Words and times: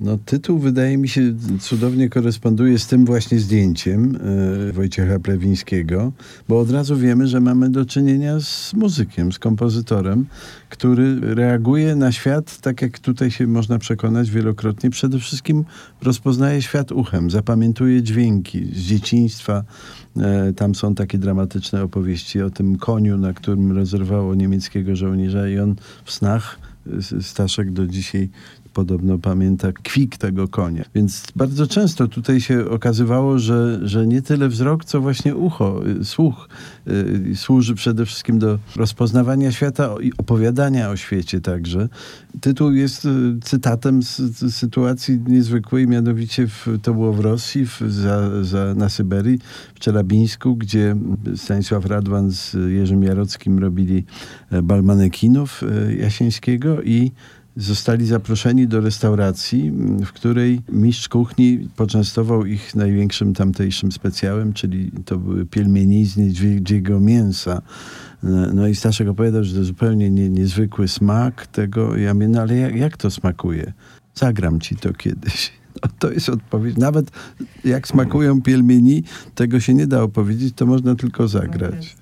No, 0.00 0.18
tytuł 0.24 0.58
wydaje 0.58 0.98
mi 0.98 1.08
się 1.08 1.34
cudownie 1.60 2.08
koresponduje 2.08 2.78
z 2.78 2.86
tym 2.86 3.04
właśnie 3.04 3.38
zdjęciem 3.38 4.18
e, 4.68 4.72
Wojciecha 4.72 5.18
Plewińskiego, 5.18 6.12
bo 6.48 6.60
od 6.60 6.70
razu 6.70 6.96
wiemy, 6.96 7.26
że 7.26 7.40
mamy 7.40 7.70
do 7.70 7.84
czynienia 7.84 8.40
z 8.40 8.74
muzykiem, 8.74 9.32
z 9.32 9.38
kompozytorem, 9.38 10.26
który 10.68 11.34
reaguje 11.34 11.96
na 11.96 12.12
świat, 12.12 12.60
tak 12.60 12.82
jak 12.82 12.98
tutaj 12.98 13.30
się 13.30 13.46
można 13.46 13.78
przekonać 13.78 14.30
wielokrotnie, 14.30 14.90
przede 14.90 15.18
wszystkim 15.18 15.64
rozpoznaje 16.02 16.62
świat 16.62 16.92
uchem, 16.92 17.30
zapamiętuje 17.30 18.02
dźwięki 18.02 18.64
z 18.64 18.78
dzieciństwa. 18.78 19.64
E, 20.16 20.52
tam 20.52 20.74
są 20.74 20.94
takie 20.94 21.18
dramatyczne 21.18 21.82
opowieści 21.82 22.42
o 22.42 22.50
tym 22.50 22.78
koniu, 22.78 23.18
na 23.18 23.32
którym 23.32 23.72
rozerwało 23.72 24.34
niemieckiego 24.34 24.96
żołnierza 24.96 25.48
i 25.48 25.58
on 25.58 25.74
w 26.04 26.12
snach 26.12 26.67
Staszek 27.20 27.70
do 27.70 27.86
dzisiaj 27.86 28.28
podobno 28.78 29.18
pamięta 29.18 29.72
kwik 29.72 30.16
tego 30.16 30.48
konia. 30.48 30.84
Więc 30.94 31.22
bardzo 31.36 31.66
często 31.66 32.08
tutaj 32.08 32.40
się 32.40 32.70
okazywało, 32.70 33.38
że, 33.38 33.80
że 33.82 34.06
nie 34.06 34.22
tyle 34.22 34.48
wzrok, 34.48 34.84
co 34.84 35.00
właśnie 35.00 35.36
ucho, 35.36 35.86
y, 35.86 36.04
słuch 36.04 36.48
y, 36.88 37.36
służy 37.36 37.74
przede 37.74 38.06
wszystkim 38.06 38.38
do 38.38 38.58
rozpoznawania 38.76 39.52
świata 39.52 39.94
i 40.02 40.12
opowiadania 40.18 40.90
o 40.90 40.96
świecie 40.96 41.40
także. 41.40 41.88
Tytuł 42.40 42.72
jest 42.72 43.04
y, 43.04 43.08
cytatem 43.42 44.02
z, 44.02 44.16
z 44.16 44.54
sytuacji 44.54 45.20
niezwykłej, 45.26 45.86
mianowicie 45.86 46.46
w, 46.46 46.66
to 46.82 46.94
było 46.94 47.12
w 47.12 47.20
Rosji, 47.20 47.66
w, 47.66 47.80
za, 47.88 48.44
za, 48.44 48.74
na 48.74 48.88
Syberii, 48.88 49.38
w 49.74 49.78
Czelabińsku, 49.78 50.56
gdzie 50.56 50.96
Stanisław 51.36 51.86
Radwan 51.86 52.30
z 52.30 52.56
Jerzym 52.68 53.02
Jarockim 53.02 53.58
robili 53.58 54.04
e, 54.50 54.62
bal 54.62 54.82
manekinów 54.82 55.62
e, 55.62 55.94
I 56.82 57.12
zostali 57.56 58.06
zaproszeni 58.06 58.68
do 58.68 58.80
restauracji, 58.80 59.72
w 60.06 60.12
której 60.12 60.60
mistrz 60.68 61.08
kuchni 61.08 61.68
poczęstował 61.76 62.46
ich 62.46 62.74
największym 62.74 63.34
tamtejszym 63.34 63.92
specjałem, 63.92 64.52
czyli 64.52 64.90
to 65.04 65.18
były 65.18 65.46
pielmienizny 65.46 66.24
niedźwiedziego 66.24 67.00
mięsa. 67.00 67.62
No 68.54 68.68
i 68.68 68.74
Staszek 68.74 69.08
opowiadał, 69.08 69.44
że 69.44 69.54
to 69.54 69.64
zupełnie 69.64 70.10
nie, 70.10 70.28
niezwykły 70.28 70.88
smak 70.88 71.46
tego. 71.46 71.96
Ja 71.96 72.14
mówię, 72.14 72.28
no 72.28 72.40
ale 72.40 72.56
jak, 72.56 72.76
jak 72.76 72.96
to 72.96 73.10
smakuje? 73.10 73.72
Zagram 74.14 74.60
ci 74.60 74.76
to 74.76 74.92
kiedyś. 74.92 75.52
No, 75.82 75.90
to 75.98 76.10
jest 76.10 76.28
odpowiedź. 76.28 76.76
Nawet 76.76 77.10
jak 77.64 77.88
smakują 77.88 78.42
pielmieni, 78.42 79.04
tego 79.34 79.60
się 79.60 79.74
nie 79.74 79.86
da 79.86 80.02
opowiedzieć, 80.02 80.54
to 80.54 80.66
można 80.66 80.94
tylko 80.94 81.28
zagrać. 81.28 81.96